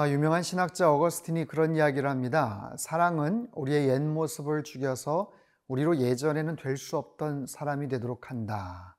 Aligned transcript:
아, 0.00 0.08
유명한 0.08 0.42
신학자 0.42 0.90
어거스틴이 0.90 1.44
그런 1.44 1.76
이야기를 1.76 2.08
합니다. 2.08 2.72
사랑은 2.78 3.50
우리의 3.52 3.90
옛 3.90 4.00
모습을 4.00 4.62
죽여서 4.62 5.30
우리로 5.68 5.98
예전에는 5.98 6.56
될 6.56 6.78
수 6.78 6.96
없던 6.96 7.46
사람이 7.46 7.88
되도록 7.88 8.30
한다. 8.30 8.96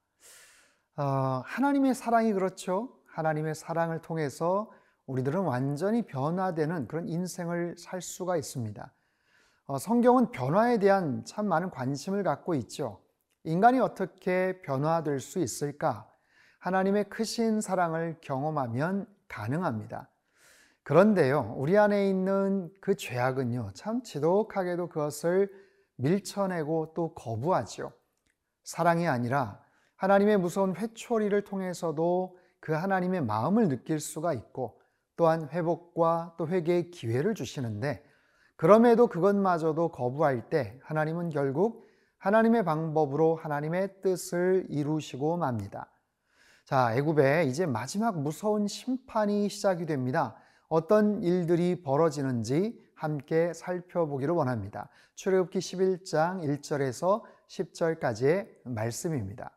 어, 0.97 1.41
하나님의 1.43 1.95
사랑이 1.95 2.33
그렇죠. 2.33 2.99
하나님의 3.07 3.55
사랑을 3.55 4.03
통해서 4.03 4.69
우리들은 5.07 5.39
완전히 5.39 6.05
변화되는 6.05 6.87
그런 6.87 7.07
인생을 7.07 7.77
살 7.79 7.99
수가 7.99 8.37
있습니다. 8.37 8.93
어, 9.65 9.77
성경은 9.79 10.29
변화에 10.29 10.77
대한 10.77 11.25
참 11.25 11.47
많은 11.47 11.71
관심을 11.71 12.21
갖고 12.21 12.53
있죠. 12.53 13.01
인간이 13.43 13.79
어떻게 13.79 14.61
변화될 14.61 15.19
수 15.19 15.39
있을까? 15.39 16.07
하나님의 16.59 17.09
크신 17.09 17.59
사랑을 17.59 18.17
경험하면 18.21 19.07
가능합니다. 19.27 20.07
그런데요, 20.83 21.53
우리 21.57 21.77
안에 21.77 22.09
있는 22.09 22.71
그 22.81 22.95
죄악은요, 22.95 23.71
참 23.73 24.01
지독하게도 24.01 24.89
그것을 24.89 25.49
밀쳐내고 25.97 26.93
또 26.95 27.13
거부하죠. 27.13 27.91
사랑이 28.63 29.07
아니라 29.07 29.61
하나님의 29.95 30.37
무서운 30.37 30.75
회초리를 30.75 31.43
통해서도 31.43 32.37
그 32.59 32.73
하나님의 32.73 33.21
마음을 33.21 33.67
느낄 33.67 33.99
수가 33.99 34.33
있고 34.33 34.81
또한 35.15 35.47
회복과 35.49 36.35
또 36.37 36.47
회개의 36.47 36.89
기회를 36.89 37.35
주시는데 37.35 38.03
그럼에도 38.55 39.07
그것마저도 39.07 39.89
거부할 39.89 40.49
때 40.49 40.79
하나님은 40.83 41.29
결국 41.29 41.87
하나님의 42.17 42.63
방법으로 42.63 43.35
하나님의 43.35 44.01
뜻을 44.01 44.65
이루시고 44.69 45.37
맙니다. 45.37 45.91
자, 46.65 46.95
애굽에 46.95 47.45
이제 47.45 47.65
마지막 47.65 48.19
무서운 48.19 48.67
심판이 48.67 49.49
시작이 49.49 49.85
됩니다. 49.85 50.40
어떤 50.71 51.21
일들이 51.21 51.81
벌어지는지 51.81 52.79
함께 52.95 53.51
살펴보기를 53.53 54.33
원합니다. 54.33 54.87
출애굽기 55.15 55.59
11장 55.59 56.41
1절에서 56.45 57.23
10절까지의 57.49 58.47
말씀입니다. 58.63 59.51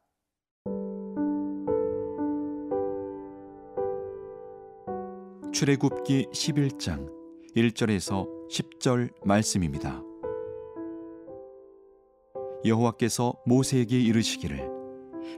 출애굽기 5.52 6.30
11장 6.32 7.08
1절에서 7.54 8.26
10절 8.50 9.12
말씀입니다. 9.24 10.02
여호와께서 12.64 13.40
모세에게 13.46 14.00
이르시기를 14.00 14.68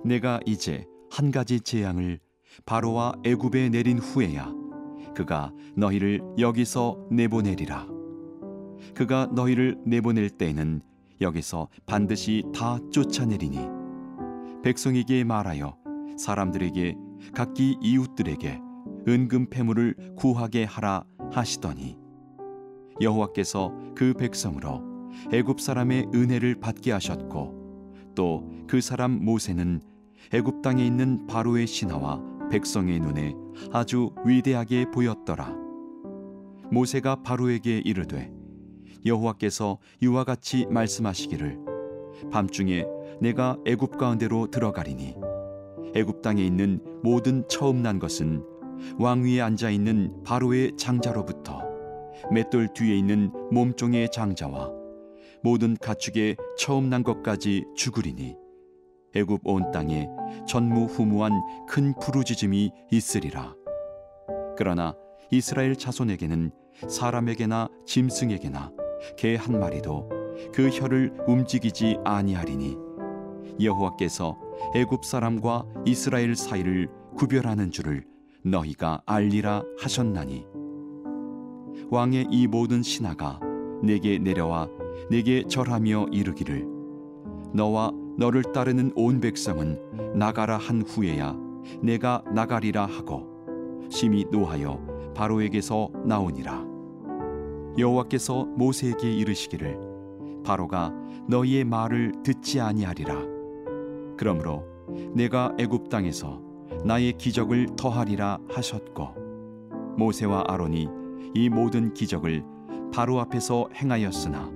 내가 0.06 0.40
이제 0.46 0.86
한 1.10 1.30
가지 1.30 1.60
재앙을 1.60 2.18
바로와 2.64 3.16
애굽에 3.26 3.68
내린 3.68 3.98
후에야 3.98 4.65
그가 5.16 5.50
너희를 5.74 6.20
여기서 6.38 7.08
내보내리라. 7.10 7.88
그가 8.94 9.26
너희를 9.32 9.78
내보낼 9.86 10.28
때에는 10.28 10.82
여기서 11.22 11.68
반드시 11.86 12.44
다 12.54 12.78
쫓아내리니 12.92 13.58
백성에게 14.62 15.24
말하여 15.24 15.78
사람들에게 16.18 16.94
각기 17.34 17.78
이웃들에게 17.80 18.60
은금 19.08 19.48
패물을 19.48 20.14
구하게 20.16 20.64
하라 20.64 21.04
하시더니 21.32 21.96
여호와께서 23.00 23.72
그 23.94 24.12
백성으로 24.12 24.82
애굽 25.32 25.62
사람의 25.62 26.08
은혜를 26.14 26.60
받게 26.60 26.92
하셨고 26.92 28.12
또 28.14 28.56
그 28.66 28.80
사람 28.80 29.24
모세는 29.24 29.80
애굽 30.32 30.62
땅에 30.62 30.84
있는 30.84 31.26
바로의 31.28 31.66
신하와 31.66 32.35
백성의 32.50 33.00
눈에 33.00 33.34
아주 33.72 34.10
위대하게 34.24 34.90
보였더라. 34.92 35.54
모세가 36.70 37.22
바로에게 37.22 37.78
이르되 37.84 38.32
여호와께서 39.04 39.78
이와 40.00 40.24
같이 40.24 40.66
말씀하시기를 40.66 41.58
밤중에 42.30 42.84
내가 43.20 43.56
애굽 43.66 43.98
가운데로 43.98 44.48
들어가리니 44.50 45.14
애굽 45.94 46.22
땅에 46.22 46.44
있는 46.44 46.80
모든 47.02 47.46
처음 47.48 47.82
난 47.82 47.98
것은 47.98 48.42
왕 48.98 49.24
위에 49.24 49.40
앉아 49.40 49.70
있는 49.70 50.22
바로의 50.24 50.72
장자로부터 50.76 51.62
맷돌 52.32 52.68
뒤에 52.74 52.96
있는 52.96 53.30
몸종의 53.52 54.10
장자와 54.10 54.70
모든 55.42 55.76
가축의 55.76 56.36
처음 56.58 56.90
난 56.90 57.02
것까지 57.02 57.64
죽으리니 57.76 58.36
애굽 59.16 59.40
온 59.44 59.70
땅에 59.72 60.08
전무후무한 60.46 61.32
큰 61.66 61.94
부르짖음이 61.98 62.70
있으리라. 62.90 63.54
그러나 64.58 64.94
이스라엘 65.30 65.74
자손에게는 65.74 66.50
사람에게나 66.86 67.68
짐승에게나 67.86 68.72
개 69.16 69.36
한 69.36 69.58
마리도 69.58 70.10
그 70.52 70.68
혀를 70.68 71.16
움직이지 71.26 71.98
아니하리니 72.04 72.76
여호와께서 73.60 74.38
애굽 74.74 75.04
사람과 75.04 75.64
이스라엘 75.86 76.36
사이를 76.36 76.88
구별하는 77.16 77.70
줄을 77.70 78.04
너희가 78.44 79.02
알리라 79.06 79.62
하셨나니. 79.80 80.46
왕의 81.90 82.28
이 82.30 82.46
모든 82.46 82.82
신하가 82.82 83.40
내게 83.82 84.18
내려와 84.18 84.68
내게 85.10 85.42
절하며 85.46 86.08
이르기를 86.12 86.66
너와 87.54 87.92
너를 88.16 88.42
따르는 88.42 88.92
온 88.94 89.20
백성은 89.20 90.14
나가라 90.18 90.56
한 90.56 90.82
후에야 90.82 91.36
내가 91.82 92.22
나가리라 92.32 92.86
하고 92.86 93.26
심히 93.90 94.24
노하여 94.30 95.12
바로에게서 95.14 95.90
나오니라. 96.04 96.64
여호와께서 97.78 98.44
모세에게 98.44 99.12
이르시기를 99.12 99.78
바로가 100.44 100.92
너희의 101.28 101.64
말을 101.64 102.12
듣지 102.22 102.60
아니하리라. 102.60 103.14
그러므로 104.16 104.64
내가 105.14 105.54
애굽 105.58 105.88
땅에서 105.88 106.40
나의 106.84 107.14
기적을 107.14 107.68
더하리라 107.76 108.38
하셨고 108.48 109.08
모세와 109.98 110.44
아론이 110.48 110.88
이 111.34 111.48
모든 111.48 111.92
기적을 111.92 112.44
바로 112.92 113.20
앞에서 113.20 113.68
행하였으나 113.74 114.50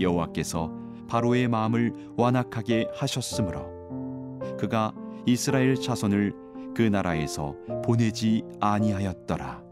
여호와께서 0.00 0.81
바로의 1.12 1.46
마음을 1.46 1.92
완악하게 2.16 2.88
하셨으므로 2.94 4.38
그가 4.58 4.94
이스라엘 5.26 5.74
자손을 5.74 6.32
그 6.74 6.80
나라에서 6.80 7.54
보내지 7.84 8.42
아니하였더라. 8.60 9.62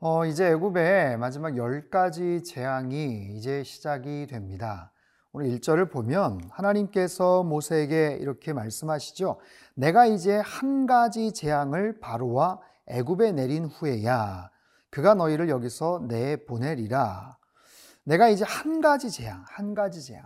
어, 0.00 0.26
이제 0.26 0.50
애굽의 0.50 1.16
마지막 1.16 1.56
열 1.56 1.88
가지 1.88 2.42
재앙이 2.42 3.30
이제 3.38 3.62
시작이 3.64 4.26
됩니다. 4.26 4.92
오늘 5.32 5.48
1절을 5.48 5.90
보면 5.90 6.42
하나님께서 6.50 7.42
모세에게 7.42 8.18
이렇게 8.20 8.52
말씀하시죠. 8.52 9.40
내가 9.76 10.04
이제 10.04 10.42
한 10.44 10.84
가지 10.84 11.32
재앙을 11.32 12.00
바로와 12.00 12.60
애굽에 12.88 13.32
내린 13.32 13.64
후에야 13.64 14.50
그가 14.90 15.14
너희를 15.14 15.48
여기서 15.48 16.04
내 16.06 16.44
보내리라. 16.44 17.38
내가 18.04 18.28
이제 18.28 18.44
한 18.44 18.80
가지 18.80 19.10
재앙, 19.10 19.42
한 19.46 19.74
가지 19.74 20.02
재앙. 20.02 20.24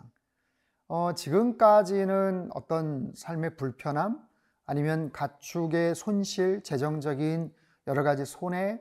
어, 0.89 1.13
지금까지는 1.15 2.51
어떤 2.53 3.13
삶의 3.15 3.57
불편함, 3.57 4.21
아니면 4.67 5.13
가축의 5.13 5.95
손실, 5.95 6.63
재정적인 6.63 7.55
여러 7.87 8.03
가지 8.03 8.25
손해, 8.25 8.81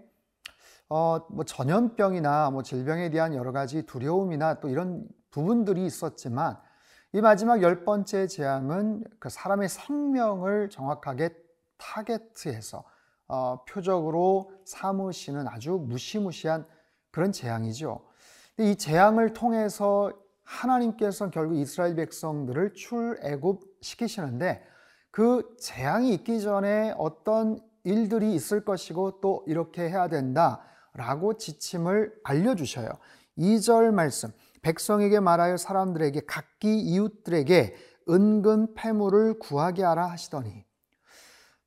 어, 0.90 1.20
뭐 1.30 1.46
전염병이나 1.46 2.50
뭐 2.52 2.64
질병에 2.64 3.10
대한 3.10 3.36
여러 3.36 3.52
가지 3.52 3.86
두려움이나 3.86 4.60
또 4.60 4.70
이런 4.70 5.08
부분들이 5.30 5.86
있었지만 5.86 6.58
이 7.14 7.22
마지막 7.22 7.62
열 7.62 7.84
번째 7.84 8.28
재앙은 8.28 9.04
그 9.20 9.30
사람의 9.30 9.70
생명을 9.70 10.70
정확하게 10.70 11.36
타겟해서 11.78 12.84
어, 13.28 13.64
표적으로 13.66 14.52
삼으시는 14.66 15.48
아주 15.48 15.72
무시무시한 15.74 16.66
그런 17.12 17.32
재앙이죠. 17.32 18.08
이 18.60 18.76
재앙을 18.76 19.34
통해서 19.34 20.12
하나님께서 20.44 21.30
결국 21.30 21.58
이스라엘 21.58 21.96
백성들을 21.96 22.74
출애굽 22.74 23.62
시키시는데 23.82 24.66
그 25.12 25.56
재앙이 25.60 26.14
있기 26.14 26.42
전에 26.42 26.94
어떤 26.98 27.60
일들이 27.84 28.34
있을 28.34 28.66
것이고 28.66 29.22
또 29.22 29.44
이렇게 29.48 29.84
해야 29.84 30.08
된다라고 30.08 31.38
지침을 31.38 32.14
알려주셔요. 32.24 32.90
2절 33.38 33.92
말씀. 33.92 34.32
백성에게 34.62 35.20
말하여 35.20 35.58
사람들에게 35.58 36.22
각기 36.26 36.80
이웃들에게 36.80 37.76
은근 38.10 38.74
패물을 38.74 39.40
구하게 39.40 39.84
하라 39.84 40.08
하시더니 40.08 40.66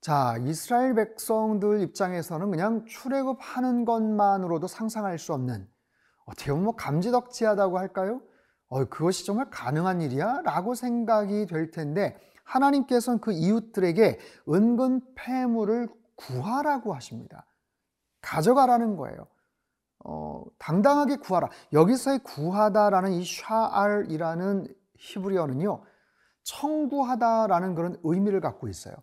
자, 0.00 0.36
이스라엘 0.46 0.94
백성들 0.94 1.82
입장에서는 1.82 2.50
그냥 2.50 2.84
출애굽하는 2.86 3.84
것만으로도 3.84 4.66
상상할 4.66 5.18
수 5.18 5.34
없는 5.34 5.68
어떻게 6.30 6.50
보면 6.50 6.64
뭐 6.64 6.76
감지덕지하다고 6.76 7.78
할까요? 7.78 8.20
어, 8.68 8.84
그것이 8.84 9.26
정말 9.26 9.50
가능한 9.50 10.00
일이야? 10.00 10.42
라고 10.44 10.74
생각이 10.74 11.46
될 11.46 11.70
텐데 11.70 12.16
하나님께서는 12.44 13.20
그 13.20 13.32
이웃들에게 13.32 14.18
은근 14.48 15.00
패물을 15.16 15.88
구하라고 16.14 16.94
하십니다. 16.94 17.46
가져가라는 18.20 18.96
거예요. 18.96 19.26
어, 20.04 20.44
당당하게 20.58 21.16
구하라. 21.16 21.48
여기서의 21.72 22.20
구하다라는 22.20 23.12
이 23.12 23.24
샤알이라는 23.24 24.66
히브리어는요, 24.98 25.82
청구하다라는 26.44 27.74
그런 27.74 27.98
의미를 28.02 28.40
갖고 28.40 28.68
있어요. 28.68 28.94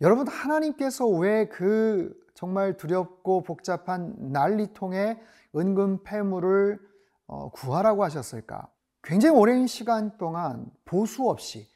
여러분, 0.00 0.28
하나님께서 0.28 1.06
왜 1.06 1.48
그 1.48 2.14
정말 2.38 2.76
두렵고 2.76 3.42
복잡한 3.42 4.14
난리통에 4.16 5.20
은근 5.56 6.04
폐물을 6.04 6.78
어, 7.26 7.50
구하라고 7.50 8.04
하셨을까? 8.04 8.68
굉장히 9.02 9.36
오랜 9.36 9.66
시간 9.66 10.16
동안 10.18 10.70
보수 10.84 11.28
없이 11.28 11.66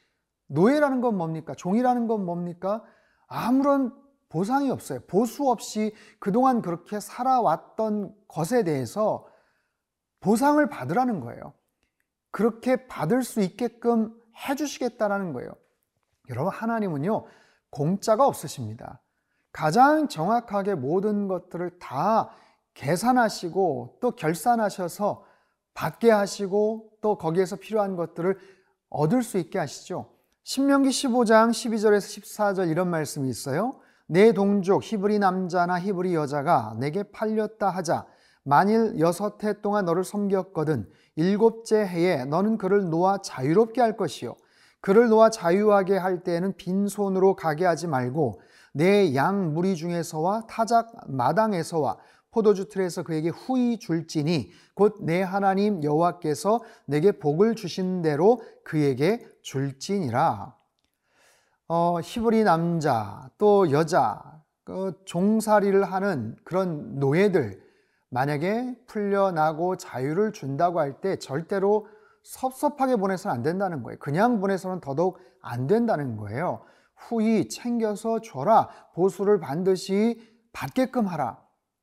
노예라는 0.47 1.01
건 1.01 1.17
뭡니까? 1.17 1.53
종이라는 1.53 2.07
건 2.07 2.25
뭡니까? 2.25 2.81
아무런 3.27 3.93
보상이 4.29 4.69
없어요. 4.69 5.01
보수 5.07 5.49
없이 5.49 5.93
그동안 6.19 6.61
그렇게 6.61 7.01
살아왔던 7.01 8.15
것에 8.29 8.63
대해서 8.63 9.27
보상을 10.21 10.65
받으라는 10.69 11.19
거예요. 11.19 11.53
그렇게 12.31 12.87
받을 12.87 13.23
수 13.23 13.41
있게끔 13.41 14.17
해주시겠다라는 14.47 15.33
거예요. 15.33 15.51
여러분, 16.29 16.53
하나님은요, 16.53 17.25
공짜가 17.73 18.27
없으십니다. 18.27 19.01
가장 19.51 20.07
정확하게 20.07 20.75
모든 20.75 21.27
것들을 21.27 21.79
다 21.79 22.29
계산하시고 22.75 23.97
또 23.99 24.11
결산하셔서 24.11 25.23
받게 25.73 26.11
하시고 26.11 26.91
또 27.01 27.17
거기에서 27.17 27.55
필요한 27.55 27.95
것들을 27.95 28.37
얻을 28.89 29.23
수 29.23 29.37
있게 29.39 29.57
하시죠. 29.57 30.11
신명기 30.43 30.89
15장 30.89 31.49
12절에서 31.49 32.21
14절 32.21 32.69
이런 32.69 32.89
말씀이 32.89 33.27
있어요. 33.27 33.79
내 34.05 34.33
동족 34.33 34.83
히브리 34.83 35.17
남자나 35.19 35.79
히브리 35.79 36.13
여자가 36.13 36.75
내게 36.79 37.03
팔렸다 37.03 37.69
하자 37.69 38.05
만일 38.43 38.99
여섯 38.99 39.43
해 39.43 39.61
동안 39.61 39.85
너를 39.85 40.03
섬겼거든 40.03 40.91
일곱째 41.15 41.77
해에 41.77 42.25
너는 42.25 42.57
그를 42.57 42.89
놓아 42.89 43.19
자유롭게 43.19 43.79
할 43.79 43.95
것이요 43.95 44.35
그를 44.83 45.07
놓아 45.07 45.29
자유하게 45.29 45.95
할 45.95 46.23
때에는 46.23 46.57
빈손으로 46.57 47.37
가게 47.37 47.63
하지 47.65 47.87
말고 47.87 48.41
내 48.73 49.15
양 49.15 49.53
무리 49.53 49.77
중에서와 49.77 50.45
타작 50.47 50.91
마당에서와 51.07 51.97
포도주 52.31 52.67
틀에서 52.67 53.03
그에게 53.03 53.29
후히 53.29 53.79
줄지니 53.79 54.51
곧 54.73 54.97
내 54.99 55.21
하나님 55.21 55.81
여호와께서 55.83 56.59
내게 56.85 57.13
복을 57.13 57.55
주신 57.55 58.01
대로 58.01 58.41
그에게 58.65 59.25
줄지니라. 59.41 60.53
어, 61.69 61.99
히브리 62.03 62.43
남자 62.43 63.29
또 63.37 63.71
여자 63.71 64.21
그 64.65 64.99
종살이를 65.05 65.85
하는 65.85 66.35
그런 66.43 66.99
노예들 66.99 67.63
만약에 68.09 68.75
풀려나고 68.87 69.77
자유를 69.77 70.33
준다고 70.33 70.81
할 70.81 70.99
때 70.99 71.15
절대로 71.17 71.87
섭섭하게 72.23 72.95
보내서는 72.95 73.35
안 73.35 73.43
된다는 73.43 73.83
거예요. 73.83 73.99
그냥 73.99 74.39
보내서는 74.39 74.79
더더욱 74.79 75.19
안 75.41 75.67
된다는 75.67 76.17
거예요. 76.17 76.61
후히 76.95 77.49
챙겨서 77.49 78.21
줘라. 78.21 78.69
보수를 78.93 79.39
반드시 79.39 80.21
받게끔 80.53 81.05
하라. 81.05 81.41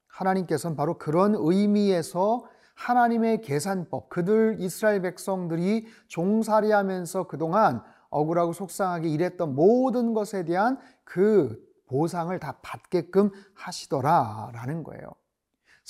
하나님께서는 0.08 0.76
바로 0.76 0.98
그런 0.98 1.34
의미에서 1.36 2.44
하나님의 2.74 3.42
계산법, 3.42 4.08
그들 4.08 4.56
이스라엘 4.58 5.02
백성들이 5.02 5.86
종살이하면서 6.08 7.26
그동안 7.26 7.82
억울하고 8.08 8.52
속상하게 8.54 9.08
일했던 9.08 9.54
모든 9.54 10.14
것에 10.14 10.44
대한 10.44 10.78
그 11.04 11.62
보상을 11.88 12.36
다 12.38 12.58
받게끔 12.62 13.30
하시더라라는 13.54 14.82
거예요. 14.82 15.19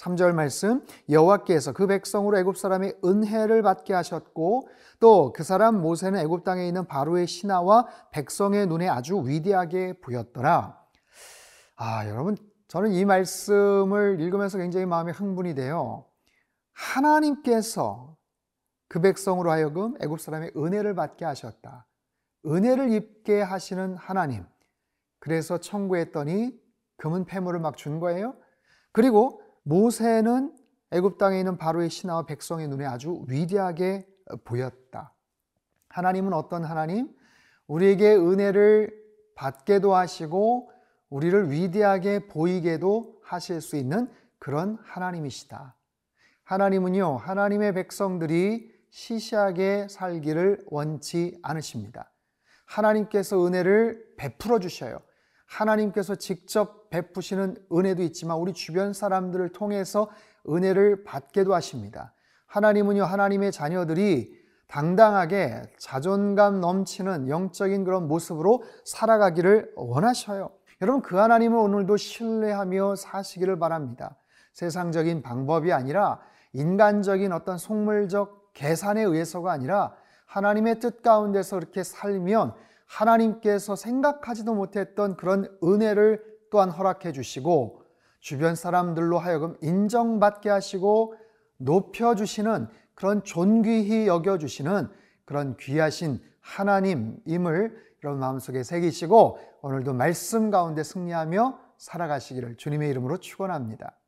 3절 0.00 0.32
말씀 0.32 0.84
여호와께서 1.08 1.72
그 1.72 1.86
백성으로 1.86 2.38
애굽 2.38 2.56
사람의 2.56 2.98
은혜를 3.04 3.62
받게 3.62 3.92
하셨고 3.92 4.68
또 4.98 5.32
그 5.32 5.42
사람 5.44 5.80
모세는 5.80 6.18
애굽 6.20 6.44
땅에 6.44 6.66
있는 6.66 6.86
바로의 6.86 7.26
신하와 7.26 7.86
백성의 8.12 8.66
눈에 8.66 8.88
아주 8.88 9.22
위대하게 9.26 9.94
보였더라. 10.00 10.78
아, 11.76 12.08
여러분 12.08 12.36
저는 12.68 12.92
이 12.92 13.04
말씀을 13.04 14.20
읽으면서 14.20 14.58
굉장히 14.58 14.86
마음이 14.86 15.12
흥분이 15.12 15.54
돼요. 15.54 16.06
하나님께서 16.72 18.16
그 18.88 19.00
백성으로 19.00 19.50
하여금 19.50 19.94
애굽 20.00 20.20
사람의 20.20 20.52
은혜를 20.56 20.94
받게 20.94 21.24
하셨다. 21.24 21.86
은혜를 22.46 22.92
입게 22.92 23.42
하시는 23.42 23.96
하나님. 23.96 24.44
그래서 25.18 25.58
청구했더니 25.58 26.58
금은 26.96 27.24
폐물을 27.26 27.60
막 27.60 27.76
준 27.76 28.00
거예요. 28.00 28.34
그리고 28.92 29.42
모세는 29.70 30.52
애굽 30.90 31.16
땅에 31.16 31.38
있는 31.38 31.56
바로의 31.56 31.90
신하와 31.90 32.26
백성의 32.26 32.66
눈에 32.66 32.84
아주 32.84 33.24
위대하게 33.28 34.04
보였다. 34.44 35.14
하나님은 35.88 36.32
어떤 36.32 36.64
하나님? 36.64 37.14
우리에게 37.68 38.16
은혜를 38.16 38.92
받게도 39.36 39.94
하시고 39.94 40.72
우리를 41.08 41.52
위대하게 41.52 42.26
보이게도 42.26 43.20
하실 43.22 43.60
수 43.60 43.76
있는 43.76 44.10
그런 44.40 44.76
하나님이시다. 44.82 45.76
하나님은요, 46.42 47.18
하나님의 47.18 47.72
백성들이 47.74 48.72
시시하게 48.90 49.86
살기를 49.88 50.64
원치 50.66 51.38
않으십니다. 51.44 52.12
하나님께서 52.66 53.46
은혜를 53.46 54.14
베풀어 54.16 54.58
주셔요. 54.58 54.98
하나님께서 55.50 56.14
직접 56.14 56.88
베푸시는 56.90 57.56
은혜도 57.72 58.02
있지만 58.04 58.38
우리 58.38 58.52
주변 58.52 58.92
사람들을 58.92 59.50
통해서 59.50 60.08
은혜를 60.48 61.04
받게도 61.04 61.54
하십니다. 61.54 62.14
하나님은요, 62.46 63.04
하나님의 63.04 63.52
자녀들이 63.52 64.38
당당하게 64.68 65.62
자존감 65.76 66.60
넘치는 66.60 67.28
영적인 67.28 67.84
그런 67.84 68.06
모습으로 68.06 68.62
살아가기를 68.84 69.72
원하셔요. 69.74 70.50
여러분 70.80 71.02
그 71.02 71.16
하나님을 71.16 71.58
오늘도 71.58 71.96
신뢰하며 71.96 72.96
사시기를 72.96 73.58
바랍니다. 73.58 74.16
세상적인 74.52 75.22
방법이 75.22 75.72
아니라 75.72 76.20
인간적인 76.52 77.32
어떤 77.32 77.58
속물적 77.58 78.52
계산에 78.54 79.02
의해서가 79.02 79.50
아니라 79.52 79.94
하나님의 80.26 80.78
뜻 80.78 81.02
가운데서 81.02 81.58
이렇게 81.58 81.82
살면 81.82 82.54
하나님께서 82.90 83.76
생각하지도 83.76 84.54
못했던 84.54 85.16
그런 85.16 85.46
은혜를 85.62 86.22
또한 86.50 86.70
허락해 86.70 87.12
주시고 87.12 87.82
주변 88.18 88.56
사람들로 88.56 89.18
하여금 89.18 89.56
인정받게 89.62 90.50
하시고 90.50 91.14
높여주시는 91.58 92.66
그런 92.94 93.22
존귀히 93.22 94.08
여겨주시는 94.08 94.88
그런 95.24 95.56
귀하신 95.56 96.20
하나님임을 96.40 97.90
여러분 98.02 98.20
마음속에 98.20 98.62
새기시고 98.64 99.38
오늘도 99.62 99.94
말씀 99.94 100.50
가운데 100.50 100.82
승리하며 100.82 101.58
살아가시기를 101.78 102.56
주님의 102.56 102.90
이름으로 102.90 103.18
축원합니다. 103.18 103.99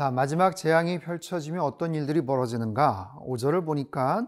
자, 0.00 0.10
마지막 0.10 0.56
재앙이 0.56 0.98
펼쳐지면 0.98 1.60
어떤 1.60 1.94
일들이 1.94 2.24
벌어지는가? 2.24 3.18
5절을 3.20 3.66
보니까 3.66 4.26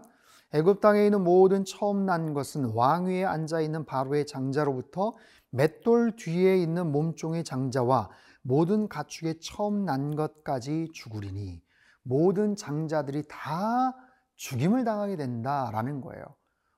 애굽 0.51 0.81
땅에 0.81 1.03
있는 1.03 1.23
모든 1.23 1.65
처음 1.65 2.05
난 2.05 2.35
것은 2.35 2.75
왕 2.75 3.07
위에 3.07 3.25
앉아 3.25 3.59
있는 3.59 3.83
바로의 3.83 4.27
장자로부터 4.27 5.13
맷돌 5.49 6.15
뒤에 6.15 6.59
있는 6.59 6.91
몸종의 6.91 7.43
장자와 7.43 8.11
모든 8.43 8.87
가축의 8.87 9.39
처음 9.39 9.83
난 9.83 10.15
것까지 10.15 10.89
죽으리니 10.93 11.63
모든 12.03 12.55
장자들이 12.55 13.23
다 13.27 13.95
죽임을 14.35 14.83
당하게 14.83 15.15
된다라는 15.15 16.01
거예요. 16.01 16.23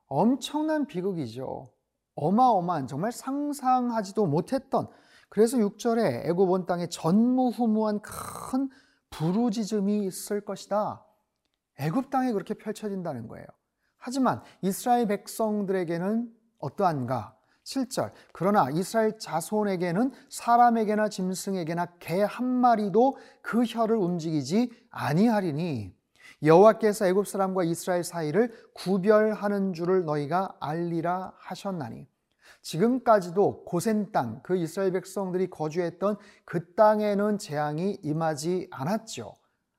엄청난 0.07 0.87
비극이죠. 0.87 1.67
어마어마한 2.15 2.87
정말 2.87 3.11
상상하지도 3.11 4.25
못했던 4.25 4.87
그래서 5.27 5.57
6절에 5.57 6.27
애굽 6.27 6.49
온 6.49 6.65
땅에 6.65 6.87
전무후무한 6.87 7.99
큰 8.01 8.69
부르짖음이 9.17 10.05
있을 10.05 10.41
것이다. 10.41 11.05
애굽 11.79 12.09
땅에 12.09 12.31
그렇게 12.31 12.53
펼쳐진다는 12.53 13.27
거예요. 13.27 13.45
하지만 13.97 14.41
이스라엘 14.61 15.07
백성들에게는 15.07 16.31
어떠한가? 16.59 17.35
7절 17.63 18.11
그러나 18.31 18.69
이스라엘 18.71 19.17
자손에게는 19.17 20.11
사람에게나 20.29 21.09
짐승에게나 21.09 21.85
개 21.99 22.21
한 22.21 22.45
마리도 22.45 23.17
그 23.41 23.63
혀를 23.63 23.95
움직이지 23.95 24.71
아니하리니 24.91 25.95
여호와께서 26.43 27.07
애굽 27.07 27.27
사람과 27.27 27.63
이스라엘 27.63 28.03
사이를 28.03 28.51
구별하는 28.73 29.73
줄을 29.73 30.05
너희가 30.05 30.55
알리라 30.59 31.33
하셨나니 31.37 32.07
지금까지도 32.61 33.63
고센 33.65 34.11
땅, 34.11 34.41
그 34.43 34.57
이스라엘 34.57 34.91
백성들이 34.91 35.49
거주했던 35.49 36.17
그 36.45 36.73
땅에는 36.75 37.37
재앙이 37.37 37.99
임하지 38.03 38.69
않았죠. 38.71 39.35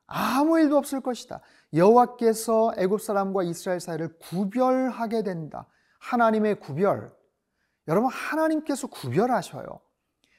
아무 0.07 0.59
일도 0.61 0.77
없을 0.77 1.01
것이다. 1.01 1.41
여호와께서 1.75 2.75
애굽 2.77 3.01
사람과 3.01 3.43
이스라엘 3.43 3.81
사이를 3.81 4.17
구별하게 4.19 5.23
된다. 5.23 5.67
하나님의 5.99 6.61
구별. 6.61 7.13
여러분 7.89 8.11
하나님께서 8.11 8.87
구별하셔요. 8.87 9.81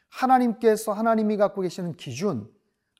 하나님께서 0.09 0.93
하나님이 0.93 1.37
갖고 1.37 1.61
계시는 1.61 1.95
기준, 1.97 2.49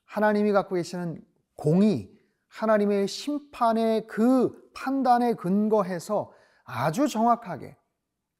하나님이 0.04 0.52
갖고 0.52 0.74
계시는 0.74 1.22
공의, 1.56 2.10
하나님의 2.48 3.08
심판의 3.08 4.06
그 4.06 4.70
판단에 4.74 5.34
근거해서 5.34 6.32
아주 6.64 7.08
정확하게, 7.08 7.76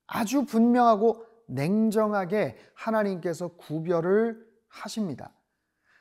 아주 0.09 0.45
분명하고 0.45 1.25
냉정하게 1.47 2.57
하나님께서 2.75 3.49
구별을 3.49 4.45
하십니다. 4.69 5.33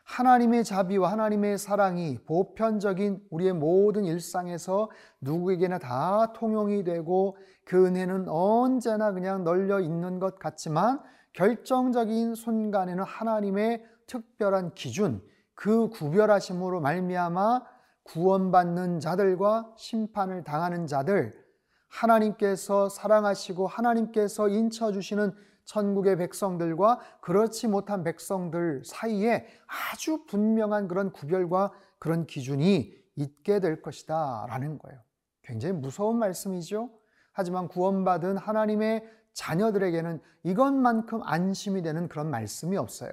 하나님의 0.05 0.63
자비와 0.63 1.11
하나님의 1.11 1.57
사랑이 1.57 2.17
보편적인 2.25 3.27
우리의 3.29 3.53
모든 3.53 4.05
일상에서 4.05 4.89
누구에게나 5.19 5.79
다 5.79 6.31
통용이 6.33 6.85
되고 6.85 7.37
그 7.65 7.85
은혜는 7.85 8.29
언제나 8.29 9.11
그냥 9.11 9.43
널려 9.43 9.81
있는 9.81 10.19
것 10.19 10.39
같지만 10.39 11.01
결정적인 11.33 12.35
순간에는 12.35 13.03
하나님의 13.03 13.83
특별한 14.07 14.73
기준, 14.75 15.21
그 15.53 15.89
구별하심으로 15.89 16.79
말미암아 16.79 17.61
구원받는 18.03 19.01
자들과 19.01 19.73
심판을 19.75 20.43
당하는 20.45 20.87
자들, 20.87 21.46
하나님께서 21.87 22.89
사랑하시고 22.89 23.67
하나님께서 23.67 24.49
인쳐 24.49 24.91
주시는 24.91 25.33
천국의 25.65 26.17
백성들과 26.17 26.99
그렇지 27.21 27.67
못한 27.67 28.03
백성들 28.03 28.83
사이에 28.85 29.45
아주 29.67 30.25
분명한 30.25 30.87
그런 30.87 31.11
구별과 31.11 31.71
그런 31.99 32.25
기준이 32.25 32.93
있게 33.15 33.59
될 33.59 33.81
것이다 33.81 34.45
라는 34.47 34.77
거예요. 34.77 34.99
굉장히 35.43 35.73
무서운 35.73 36.17
말씀이죠. 36.19 36.89
하지만 37.31 37.67
구원받은 37.67 38.37
하나님의 38.37 39.05
자녀들에게는 39.33 40.21
이것만큼 40.43 41.21
안심이 41.23 41.81
되는 41.81 42.07
그런 42.07 42.29
말씀이 42.29 42.77
없어요. 42.77 43.11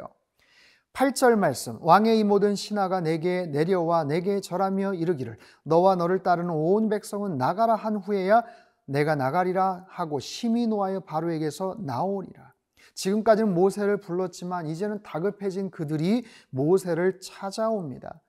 8절 0.95 1.37
말씀 1.37 1.77
왕의 1.81 2.21
이 2.21 2.25
모든 2.25 2.55
신하가 2.55 3.01
내게 3.01 3.47
내려와 3.47 4.05
내게 4.05 4.41
절하며 4.41 4.95
이르기를 4.95 5.37
너와 5.65 5.97
너를 5.97 6.23
따르는 6.23 6.51
온 6.51 6.89
백성은 6.89 7.37
나가라 7.37 7.75
한 7.75 7.97
후에야 7.97 8.45
내가 8.87 9.15
나가리라 9.15 9.87
하고 9.89 10.21
심히 10.21 10.67
노하여 10.67 11.01
바로에게서 11.01 11.77
나오리라. 11.81 12.55
지금까지는 12.95 13.55
모세를 13.55 14.01
불렀지만 14.01 14.67
이제는 14.67 15.03
다급해진 15.03 15.71
그들이 15.71 16.25
모세를 16.51 17.21
찾아옵니다. 17.21 18.21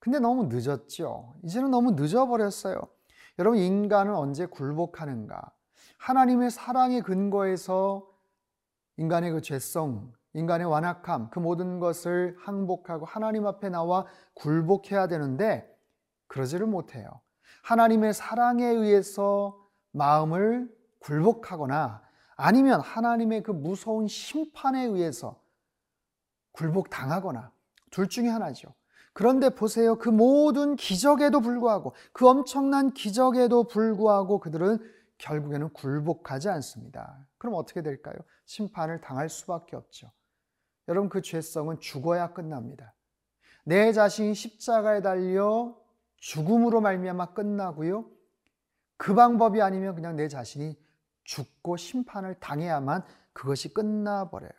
근데 0.00 0.18
너무 0.18 0.48
늦었죠. 0.50 1.34
이제는 1.42 1.70
너무 1.70 1.92
늦어버렸어요. 1.92 2.80
여러분, 3.38 3.58
인간은 3.58 4.14
언제 4.14 4.46
굴복하는가? 4.46 5.52
하나님의 5.98 6.50
사랑의 6.50 7.02
근거에서 7.02 8.08
인간의 8.96 9.32
그 9.32 9.42
죄성, 9.42 10.12
인간의 10.34 10.66
완악함, 10.66 11.30
그 11.30 11.38
모든 11.38 11.78
것을 11.78 12.36
항복하고 12.40 13.06
하나님 13.06 13.46
앞에 13.46 13.68
나와 13.68 14.06
굴복해야 14.34 15.06
되는데 15.08 15.68
그러지를 16.26 16.66
못해요. 16.66 17.20
하나님의 17.68 18.14
사랑에 18.14 18.64
의해서 18.64 19.62
마음을 19.92 20.74
굴복하거나 21.00 22.02
아니면 22.34 22.80
하나님의 22.80 23.42
그 23.42 23.50
무서운 23.50 24.08
심판에 24.08 24.86
의해서 24.86 25.38
굴복당하거나 26.52 27.52
둘 27.90 28.08
중에 28.08 28.28
하나죠. 28.28 28.72
그런데 29.12 29.50
보세요. 29.50 29.98
그 29.98 30.08
모든 30.08 30.76
기적에도 30.76 31.40
불구하고 31.40 31.92
그 32.14 32.26
엄청난 32.26 32.94
기적에도 32.94 33.64
불구하고 33.64 34.40
그들은 34.40 34.78
결국에는 35.18 35.68
굴복하지 35.74 36.48
않습니다. 36.48 37.26
그럼 37.36 37.54
어떻게 37.54 37.82
될까요? 37.82 38.16
심판을 38.46 39.02
당할 39.02 39.28
수밖에 39.28 39.76
없죠. 39.76 40.10
여러분 40.88 41.10
그 41.10 41.20
죄성은 41.20 41.80
죽어야 41.80 42.32
끝납니다. 42.32 42.94
내 43.64 43.92
자신이 43.92 44.34
십자가에 44.34 45.02
달려 45.02 45.77
죽음으로 46.18 46.80
말미암아 46.80 47.34
끝나고요. 47.34 48.06
그 48.96 49.14
방법이 49.14 49.62
아니면 49.62 49.94
그냥 49.94 50.16
내 50.16 50.28
자신이 50.28 50.76
죽고 51.24 51.76
심판을 51.76 52.34
당해야만 52.40 53.04
그것이 53.32 53.72
끝나버려요. 53.72 54.50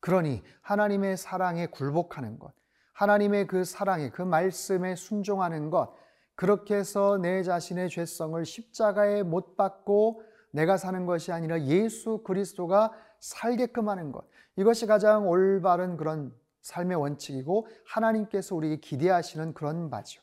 그러니 0.00 0.42
하나님의 0.62 1.16
사랑에 1.16 1.66
굴복하는 1.66 2.38
것, 2.38 2.52
하나님의 2.92 3.46
그 3.46 3.64
사랑에 3.64 4.10
그 4.10 4.22
말씀에 4.22 4.94
순종하는 4.94 5.70
것, 5.70 5.94
그렇게 6.34 6.76
해서 6.76 7.18
내 7.18 7.42
자신의 7.42 7.90
죄성을 7.90 8.42
십자가에 8.44 9.22
못 9.22 9.56
박고 9.56 10.22
내가 10.52 10.76
사는 10.76 11.04
것이 11.06 11.32
아니라 11.32 11.60
예수 11.62 12.22
그리스도가 12.22 12.92
살게끔 13.18 13.88
하는 13.88 14.10
것. 14.12 14.24
이것이 14.56 14.86
가장 14.86 15.28
올바른 15.28 15.96
그런 15.96 16.34
삶의 16.62 16.96
원칙이고 16.96 17.66
하나님께서 17.86 18.54
우리에게 18.54 18.80
기대하시는 18.80 19.54
그런 19.54 19.90
바죠. 19.90 20.22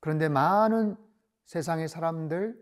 그런데 0.00 0.28
많은 0.28 0.96
세상의 1.44 1.88
사람들, 1.88 2.58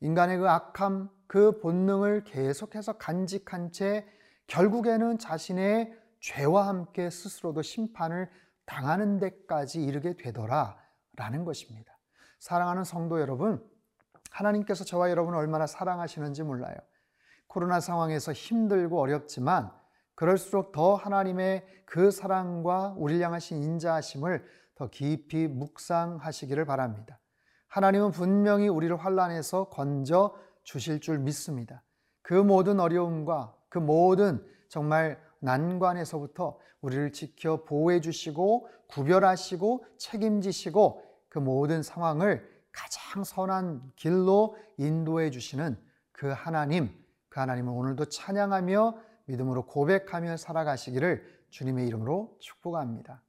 인간의 0.00 0.38
그 0.38 0.48
악함, 0.48 1.08
그 1.26 1.60
본능을 1.60 2.24
계속해서 2.24 2.94
간직한 2.94 3.70
채 3.72 4.06
결국에는 4.46 5.18
자신의 5.18 5.96
죄와 6.20 6.66
함께 6.66 7.08
스스로도 7.08 7.62
심판을 7.62 8.28
당하는 8.66 9.18
데까지 9.18 9.82
이르게 9.82 10.16
되더라 10.16 10.76
라는 11.16 11.44
것입니다. 11.44 11.96
사랑하는 12.40 12.84
성도 12.84 13.20
여러분, 13.20 13.64
하나님께서 14.30 14.84
저와 14.84 15.10
여러분을 15.10 15.38
얼마나 15.38 15.66
사랑하시는지 15.66 16.42
몰라요. 16.42 16.76
코로나 17.46 17.80
상황에서 17.80 18.32
힘들고 18.32 19.00
어렵지만 19.00 19.70
그럴수록 20.14 20.72
더 20.72 20.94
하나님의 20.94 21.66
그 21.84 22.10
사랑과 22.10 22.94
우리를 22.96 23.24
향하신 23.24 23.62
인자하심을 23.62 24.44
더 24.80 24.88
깊이 24.88 25.46
묵상하시기를 25.46 26.64
바랍니다. 26.64 27.20
하나님은 27.68 28.12
분명히 28.12 28.66
우리를 28.66 28.96
환란에서 28.96 29.68
건져 29.68 30.34
주실 30.62 31.00
줄 31.00 31.18
믿습니다. 31.18 31.82
그 32.22 32.32
모든 32.32 32.80
어려움과 32.80 33.54
그 33.68 33.78
모든 33.78 34.42
정말 34.70 35.20
난관에서부터 35.40 36.58
우리를 36.80 37.12
지켜 37.12 37.62
보호해 37.62 38.00
주시고 38.00 38.68
구별하시고 38.88 39.84
책임지시고 39.98 41.02
그 41.28 41.38
모든 41.38 41.82
상황을 41.82 42.48
가장 42.72 43.22
선한 43.22 43.92
길로 43.96 44.56
인도해 44.78 45.30
주시는 45.30 45.78
그 46.10 46.28
하나님, 46.28 46.88
그 47.28 47.38
하나님을 47.38 47.70
오늘도 47.70 48.06
찬양하며 48.06 48.96
믿음으로 49.26 49.66
고백하며 49.66 50.38
살아가시기를 50.38 51.22
주님의 51.50 51.86
이름으로 51.86 52.34
축복합니다. 52.40 53.22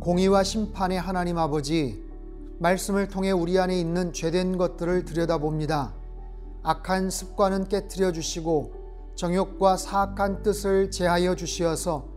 공의와 0.00 0.44
심판의 0.44 0.98
하나님 0.98 1.36
아버지, 1.36 2.02
말씀을 2.58 3.08
통해 3.08 3.32
우리 3.32 3.58
안에 3.58 3.78
있는 3.78 4.14
죄된 4.14 4.56
것들을 4.56 5.04
들여다봅니다. 5.04 5.92
악한 6.62 7.10
습관은 7.10 7.68
깨뜨려 7.68 8.10
주시고 8.10 8.72
정욕과 9.14 9.76
사악한 9.76 10.42
뜻을 10.42 10.90
제하여 10.90 11.34
주시어서 11.34 12.08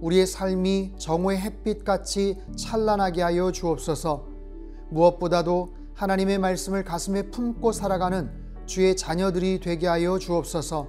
우리의 0.00 0.26
삶이 0.26 0.94
정오의 0.98 1.38
햇빛 1.38 1.84
같이 1.84 2.38
찬란하게 2.56 3.22
하여 3.22 3.52
주옵소서. 3.52 4.26
무엇보다도 4.90 5.68
하나님의 5.94 6.38
말씀을 6.38 6.82
가슴에 6.82 7.30
품고 7.30 7.70
살아가는 7.70 8.32
주의 8.66 8.96
자녀들이 8.96 9.60
되게 9.60 9.86
하여 9.86 10.18
주옵소서. 10.18 10.88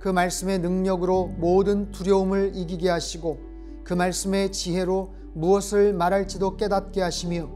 그 0.00 0.10
말씀의 0.10 0.58
능력으로 0.58 1.28
모든 1.38 1.90
두려움을 1.92 2.52
이기게 2.54 2.90
하시고 2.90 3.38
그 3.84 3.94
말씀의 3.94 4.52
지혜로 4.52 5.16
무엇을 5.34 5.92
말할지도 5.92 6.56
깨닫게 6.56 7.00
하시며 7.00 7.48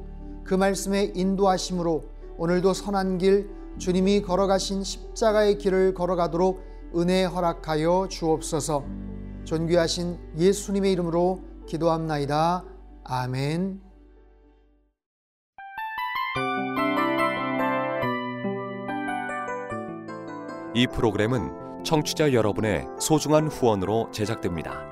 그 0.45 0.55
말씀의 0.55 1.13
인도하심으로 1.15 2.03
오늘도 2.39 2.73
선한 2.75 3.19
길 3.19 3.51
주님이 3.79 4.23
걸어가신 4.23 4.85
십자가의 4.85 5.59
길을 5.59 5.95
걸어가도록 5.95 6.63
은혜 6.97 7.25
허락하여 7.25 8.09
주옵소서. 8.11 8.85
존귀하신 9.45 10.19
예수님의 10.39 10.93
이름으로 10.93 11.41
기도합나이다. 11.67 12.65
아멘. 13.05 13.81
이 20.75 20.87
프로그램은 20.87 21.83
청취자 21.85 22.33
여러분의 22.33 22.87
소중한 22.99 23.49
후원으로 23.49 24.11
제작됩니다. 24.11 24.92